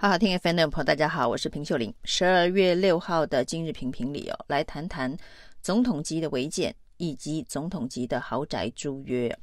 [0.00, 1.92] 好好听 FM 的朋友，大家好，我是平秀玲。
[2.04, 5.12] 十二月六号的今日评评里哦，来谈谈
[5.60, 9.36] 总统级的违建以及总统级的豪宅租约。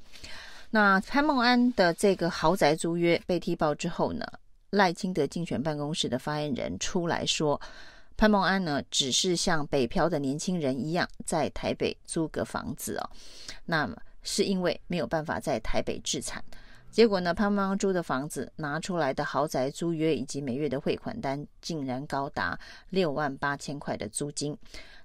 [0.70, 4.26] 那潘孟安的这个豪宅租约被踢爆之后呢，
[4.70, 7.60] 赖清德竞选办公室的发言人出来说，
[8.16, 13.10] 潘孟安呢只是像北漂的年轻人一样在台北租个房子哦，
[13.66, 16.42] 那么是因为没有办法在台北置产。
[16.96, 22.58] 结果呢，潘孟安租的房子拿出来的豪宅租约以及每月的汇款单，竟然高达
[22.90, 24.58] 六万八千块的租金。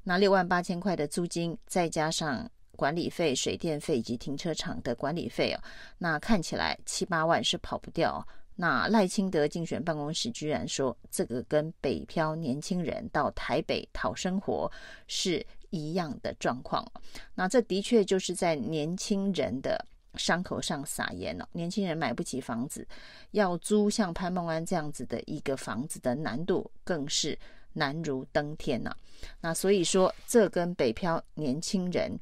[0.05, 5.59] 那六万八千块的租金，再加上管理费、水电费以及停车场的管理费哦，
[5.99, 8.25] 那看起来七八万是跑不掉。
[8.55, 14.71] 那赖清德竞选办公室居然说，这个跟北漂年轻人到台北讨生活
[15.09, 16.87] 是一样的状况。
[17.35, 19.85] 那这的确就是在年轻人的。
[20.17, 22.87] 伤口上撒盐了，年轻人买不起房子，
[23.31, 27.39] 要租像潘梦安这样子的一个房子的难度更是
[27.73, 28.95] 难如登天呐。
[29.41, 32.19] 那所以说，这跟北漂年轻人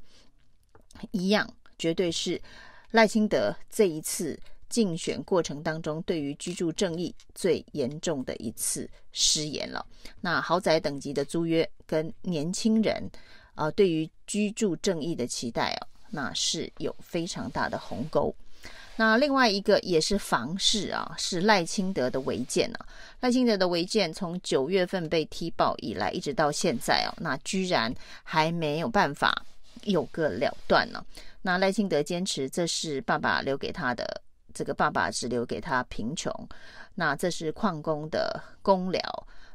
[1.13, 2.41] 一样，绝对是
[2.91, 9.87] 赖清德这一次竞选过程当中对于居住正义最严重的一次失言了。
[10.21, 13.03] 那豪宅等级的租约跟年轻人
[13.55, 15.87] 啊、对于居住正义的期待哦。
[16.11, 18.35] 那是有非常大的鸿沟。
[18.97, 22.87] 那另外一个也是房事啊，是赖清德的违建啊。
[23.21, 29.45] 赖清德的违建从九月份被踢爆以来，一直到现在哦、那居然还没有办法
[29.85, 31.05] 有个了断呢、
[31.43, 34.21] 那赖清德坚持这是爸爸留给他的，
[34.53, 36.33] 这个爸爸只留给他贫穷。
[36.97, 39.01] 那这是矿工的工寮，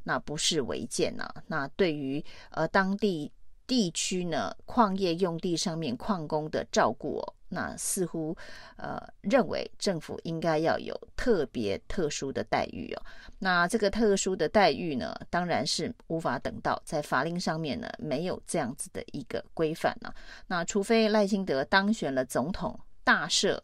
[0.03, 1.29] 那不是违建呐。
[1.47, 3.29] 那对于呃当地。
[3.65, 8.35] 地区呢，矿业用地上面矿工的照顾哦，那似乎
[8.77, 13.01] 呃认为政府应该要有特别特殊的待遇哦。
[13.39, 20.13] 那这个特殊的待遇呢，当然是无法等到在法令上面呢没有这样子的一个规范呢。
[20.47, 23.59] 那除非赖清德当选了总统，大赦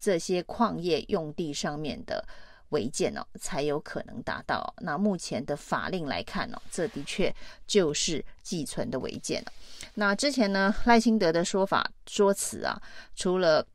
[0.00, 2.26] 这些矿业用地上面的。
[2.72, 4.74] 违建哦，才有可能达到。
[4.80, 7.34] 那目前的法令来看哦，这的确
[7.66, 9.42] 就是寄存的违建。
[9.94, 12.78] 那之前呢，赖清德的说法说辞啊，
[13.14, 13.66] 除了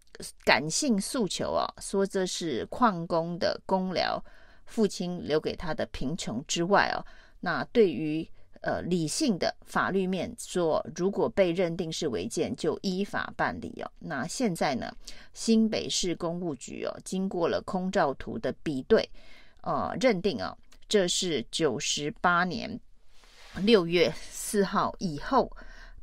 [0.43, 4.23] 感性诉求啊，说这是矿工的工寮，
[4.65, 6.99] 父亲留给他的贫穷之外哦，
[7.39, 8.29] 那对于。
[8.61, 13.91] 呃，理性的法律面说，如果被认定是违建，就依法办理哦。
[13.99, 14.91] 那现在呢，
[15.33, 19.09] 新北市公务局哦，经过了空照图的比对，
[19.61, 20.57] 呃，认定啊、哦，
[20.89, 22.79] 这是九十八年
[23.61, 25.51] 六月四号以后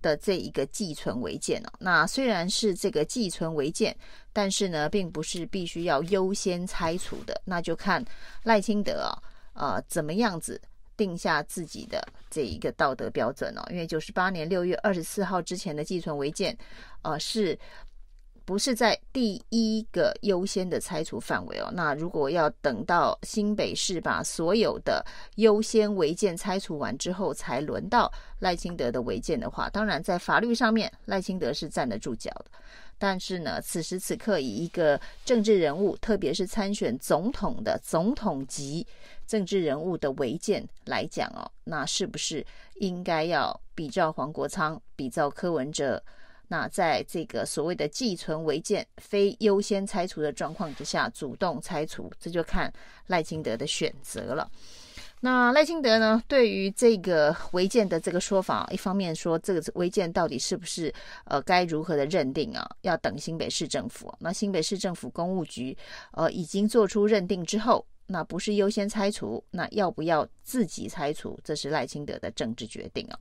[0.00, 1.72] 的这一个寄存违建哦。
[1.80, 3.96] 那虽然是这个寄存违建，
[4.32, 8.04] 但是呢，并不是必须要优先拆除的，那就看
[8.44, 9.12] 赖清德
[9.54, 10.60] 啊、呃，怎么样子。
[10.96, 16.56] 定下自己的这一个道德标准哦，因为九十八年六月二十四号之前的寄存违建，
[17.02, 17.58] 呃，是
[18.44, 21.70] 不是在第一个优先的拆除范围哦？
[21.72, 25.04] 那如果要等到新北市把所有的
[25.36, 32.46] 优先违建拆除完之后，才轮到赖清德的违建的话，当然在法律上面赖清德是站得住脚的。
[32.98, 38.86] 但是呢，此时此刻以一个政治人物，特别是参选总统的总统级
[39.26, 42.44] 政治人物的违建来讲哦，那是不是
[42.76, 46.02] 应该要比照黄国昌、比照柯文哲？
[46.48, 52.72] 那在这个所谓的寄存违建非优先拆除的状况之下，主动拆除，这就看
[53.06, 54.48] 赖清德的选择了。
[55.24, 56.22] 那赖清德呢？
[56.28, 60.92] 对于这个违建的这个说法，一方面说这个违建到底是不是
[61.24, 62.70] 呃该如何的认定啊？
[62.82, 64.14] 要等新北市政府。
[64.20, 65.74] 那新北市政府公务局
[66.12, 71.40] 呃已经做出认定之后，那不是优先拆除，那要不要自己拆除？
[71.42, 73.18] 这是赖清德的政治决定啊。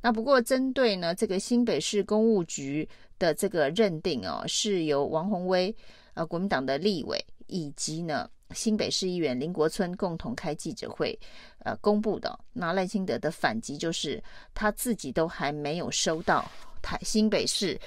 [0.00, 2.88] 那不过针对呢这个新北市公务局
[3.18, 5.74] 的这个认定哦，是由王宏威
[6.14, 7.18] 呃国民党的立委
[7.52, 8.28] 以及呢。
[8.54, 11.18] 新北市议员林国村共同开记者会，
[11.60, 12.38] 呃，公布的。
[12.52, 14.22] 那赖清德的反击就是
[14.52, 16.44] 他自己都还没有收到
[16.82, 17.80] 台新北市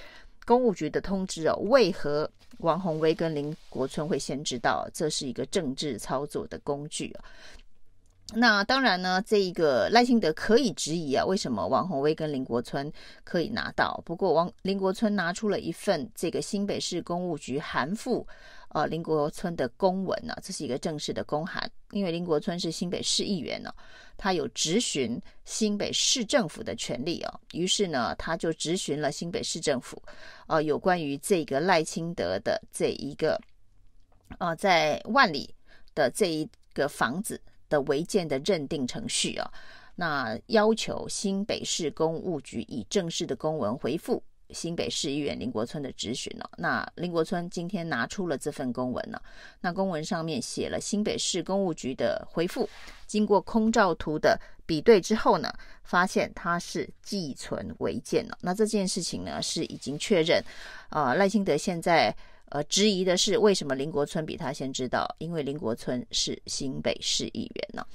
[0.44, 4.90] 公务局的通知哦，为何王宏威跟林国村会先知道？
[4.92, 7.26] 这是一个政治操作的工具啊。
[8.34, 12.92] 那当然呢，这一个赖清德可以质疑啊，为什么王宏威跟林国村
[13.24, 14.02] 可以拿到？
[14.04, 18.28] 不过王林国村拿出了一份这个新北市公务局函复。
[18.76, 23.74] 呃，林国村的公文呢、这是一个正式的公函，因为林国村是新北市议员呢、
[24.18, 29.98] 他有质询新北市政府的权利哦，于是呢，他就质询了新北市政府，
[30.48, 33.40] 呃，有关于这个赖清德的这一个，
[34.40, 35.56] 呃，在万里
[35.94, 37.40] 的这一个房子
[37.70, 39.50] 的违建的认定程序啊，
[39.96, 44.22] 那要求新北市公务局以正式的公文回复
[44.52, 46.50] 新北市议员林国村的质询了。
[46.58, 49.22] 那林国村今天拿出了这份公文了，
[49.62, 52.70] 那公文上面写了新北市公务局的回复，
[53.06, 55.52] 经过空照图的比对之后呢，
[55.84, 58.38] 发现它是寄存违建了。
[58.42, 60.44] 那这件事情呢是已经确认，
[60.90, 62.16] 呃，赖清德现在。
[62.50, 65.14] 呃，质疑的是为什么林国村比他先知道？
[65.18, 67.86] 因为林国村是新北市议员呢。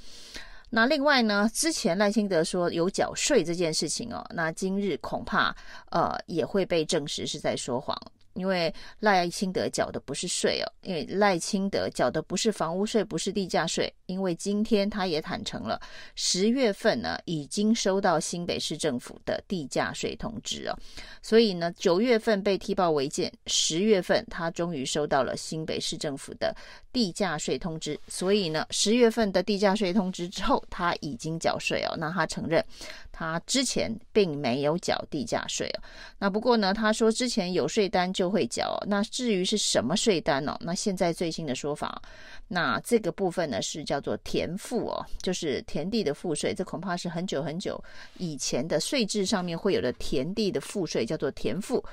[0.71, 5.55] 那另外呢，之前赖清德说有缴税这件事情哦，那今日恐怕
[5.91, 7.97] 呃也会被证实是在说谎。
[8.35, 13.93] 因为赖清德缴的不是税哦，因为赖清德缴的不是房屋税，不是地价税。
[14.11, 15.81] 因为今天他也坦承了，
[16.17, 20.77] 十月份呢已经收到新北市政府的地价税通知哦，
[21.23, 26.53] 所以呢九月份被踢爆违建，十月份他终于收到了新北市政府的
[26.93, 27.99] 地价税通知。
[28.09, 32.65] 所以呢十月份的地价税通知之后，他已经缴税哦，那他承认。
[33.13, 35.79] 他之前并没有缴地价税哦，
[36.21, 38.83] 那不过呢，他说之前有税单就会缴。
[38.87, 40.57] 那至于是什么税单呢？
[40.63, 42.01] 那现在最新的说法，
[42.49, 46.55] 那这个部分呢是叫叫做田赋哦，就是田地的赋税。
[46.55, 47.83] 这恐怕是很久很久
[48.17, 51.85] 以前的税制上面会有的田地的赋税，叫做田赋。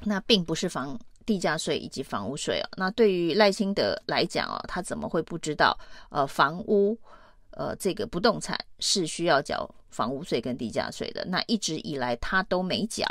[0.00, 2.66] 那并不是房地价税以及房屋税哦。
[2.76, 5.78] 那对于赖清德来讲哦，他怎么会不知道？
[6.10, 6.98] 呃，房屋。
[7.52, 13.04] 呃，这个不动产是需要缴房屋税跟地价税的，那一直以来他都没缴，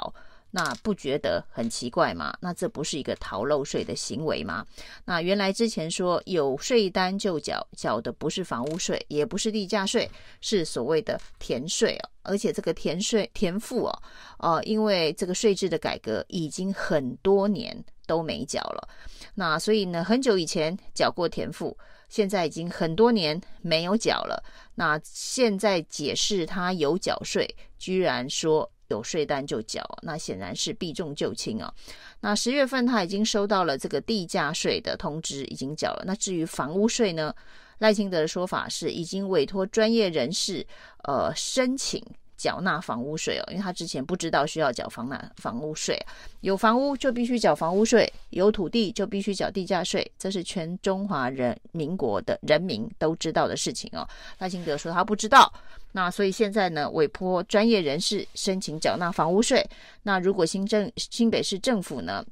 [0.57, 2.36] 那不觉得很奇怪吗？
[2.42, 4.65] 那这不是一个逃漏税的行为吗？
[5.06, 10.09] 那原来之前说有税单就缴，缴的不是房屋税，也不是地价税，
[10.42, 14.01] 是所谓的田税哦，而且这个田税田赋哦，
[14.39, 18.89] 呃，因为这个税制的改革已经很多年都没缴了，
[19.36, 21.77] 那所以呢，很久以前缴过田赋。
[22.09, 24.42] 现在已经很多年没有缴了，
[24.75, 27.45] 那现在解释他有缴税，
[27.77, 31.73] 居然说有税单就缴，那显然是避重就轻啊。
[32.21, 36.03] 那十月份他已经收到了这个地价税的通知，已经缴了。
[36.05, 37.33] 那至于房屋税呢？
[37.79, 40.65] 赖清德的说法是已经委托专业人士
[41.03, 42.03] 呃申请。
[42.37, 45.99] 缴纳房屋税哦，因为他之前不知道需要缴房纳房屋税，
[46.41, 54.07] 有房屋就必须缴房屋税，有土地就必须缴地价税，这是全中华人民国的人民都知道的事情哦。
[54.37, 55.51] 赖清德说他不知道，
[55.93, 59.67] 那所以现在呢，委托专业人士申请缴纳房屋税。
[60.03, 62.23] 那如果新政新北市政府呢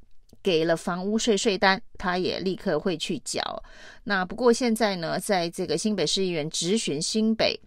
[0.44, 3.64] 给了房屋税税单，他也立刻会去缴。
[4.04, 7.60] 那不过现在呢，在这个新北市议员质询新北。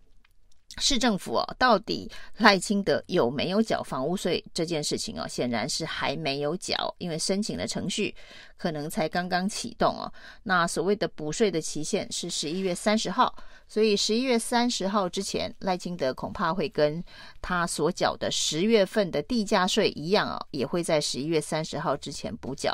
[0.76, 8.14] 市政府哦，到底赖清德有没有缴房屋税这件事情哦，显然是还没有缴，因为申请的程序
[8.56, 10.12] 可能才刚刚启动哦。
[10.44, 13.34] 那所谓的补税的期限是十一月三十号，
[13.66, 17.02] 所以十一月三十号之前，赖清德恐怕会跟
[17.42, 22.72] 他所缴的十月份的地价税一样哦，也会在十一月三十号之前补缴。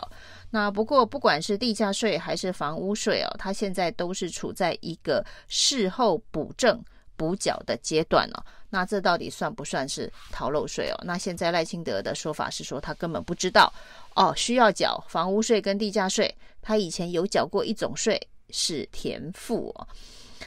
[0.51, 6.85] 那不过不管是地价税还是房屋税哦，他现在都是处在一个事后补正。
[7.17, 11.01] 补缴的阶段了，那这到底算不算是逃漏税哦？
[11.05, 13.73] 那现在赖清德的说法是说他根本不知道
[14.15, 18.21] 哦，需要缴房屋税跟地价税，他以前有缴过一种税
[18.51, 19.87] 是田赋哦，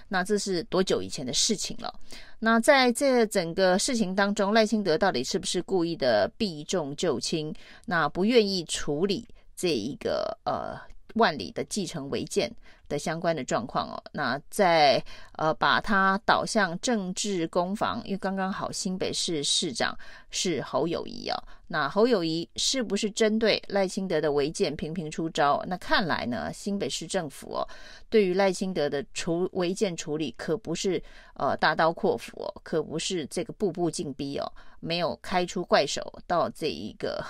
[0.07, 1.93] 那这是多久以前的事情了？
[2.39, 7.53] 那在这整个事情当中，赖清德到底是不是故意的避重就轻，
[7.85, 10.79] 那不愿意处理这一个呃
[11.17, 12.51] 万里的继承违建
[12.87, 19.97] 的相关的状况哦，那在呃把它导向政治攻防，因为刚刚好新北市市长
[20.29, 21.35] 是侯友宜哦，
[21.67, 25.61] 那侯友宜是不是针对赖清德的违建频频出招？
[25.67, 27.67] 那看来呢，新北市政府哦，
[28.09, 31.01] 对于赖清德的处违建处理可不是
[31.33, 37.21] 呃大刀阔斧哦，可不是这个步步紧逼哦，没有开出怪手到这一个。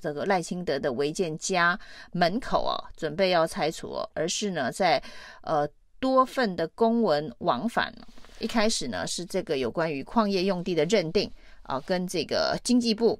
[0.00, 1.78] 这个赖清德的违建家
[2.12, 5.02] 门口哦，准备要拆除哦，而是呢，在
[5.42, 7.92] 呃多份的公文往返，
[8.38, 11.30] 一开始呢是这个有关于矿业用地的认定
[11.62, 13.18] 啊，跟这个经济部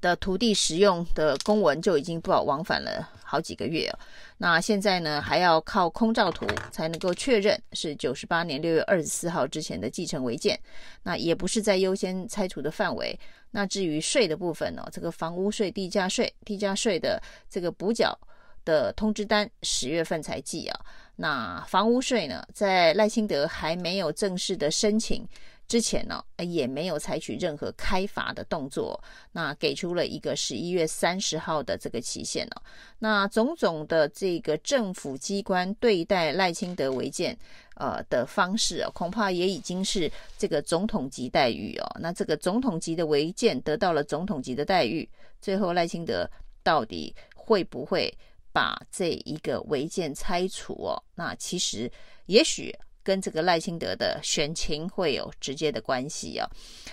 [0.00, 3.98] 的土地使用的公文就已经不好往返了好几个月哦。
[4.38, 10.58] 那现在呢，还要靠空照图才能够确认是九十八年六月二十四号之前的继承违建，
[11.02, 13.18] 那也不是在优先拆除的范围。
[13.50, 18.16] 那至于税的部分呢，这个房屋税、地价税、地价税的这个补缴
[18.64, 20.80] 的通知单十月份才寄啊。
[21.16, 25.26] 那房屋税呢，在赖清德还没有正式的申请
[25.70, 29.00] 之前呢，也没有采取任何开罚的动作，
[29.30, 32.62] 那给出了一个十一月三十号的这个期限哦。
[32.98, 37.38] 那种种的这个政府机关对待赖清德违建
[37.76, 41.86] 呃的方式哦，恐怕也已经是这个总统级待遇哦。
[42.00, 45.08] 那这个总统级的违建得到了总统级的待遇，
[45.40, 46.28] 最后赖清德
[46.64, 48.12] 到底会不会
[48.50, 51.00] 把这一个违建拆除哦？
[51.14, 51.88] 那其实
[52.26, 52.76] 也许。
[53.10, 56.48] 跟这个赖清德的选情会有直接的关系啊。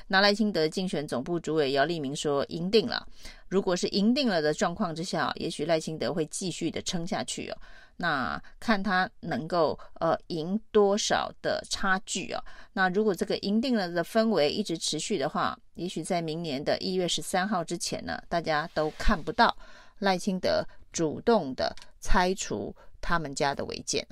[0.07, 3.05] 那赖清德竞选总部主委姚立明说赢定了，
[3.49, 7.57] 如果是赢定了的状况之下，也许赖清德会继续的撑下去哦。
[7.97, 12.43] 那看他能够呃赢多少的差距哦。
[12.73, 19.55] 那如果这个赢定了的氛围一直持续的话，也许在明年的一月十三号之前呢，大家都看不到
[19.99, 24.07] 赖清德主动的拆除他们家的违建。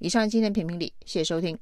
[0.00, 1.56] 以上今天评评理，谢谢收听。